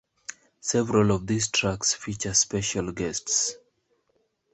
Several 0.61 1.11
of 1.11 1.27
these 1.27 1.49
tracks 1.49 1.93
feature 1.93 2.33
special 2.33 2.91
guests. 2.91 3.53